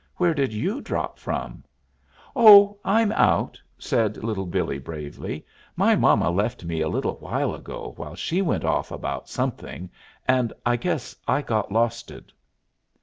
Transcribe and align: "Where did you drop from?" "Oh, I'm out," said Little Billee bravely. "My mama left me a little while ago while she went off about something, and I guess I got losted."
"Where 0.15 0.33
did 0.33 0.51
you 0.51 0.81
drop 0.81 1.19
from?" 1.19 1.63
"Oh, 2.35 2.79
I'm 2.83 3.11
out," 3.11 3.61
said 3.77 4.17
Little 4.23 4.47
Billee 4.47 4.79
bravely. 4.79 5.45
"My 5.75 5.95
mama 5.95 6.31
left 6.31 6.63
me 6.65 6.81
a 6.81 6.89
little 6.89 7.19
while 7.19 7.53
ago 7.53 7.93
while 7.97 8.15
she 8.15 8.41
went 8.41 8.65
off 8.65 8.89
about 8.89 9.29
something, 9.29 9.91
and 10.27 10.53
I 10.65 10.75
guess 10.75 11.15
I 11.27 11.43
got 11.43 11.71
losted." 11.71 12.33